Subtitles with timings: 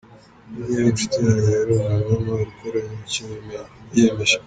[0.55, 3.25] Willy yari inshuti yanjye, yari umuntu w’amahoro, ukora icyo
[3.93, 4.35] yiyemeje.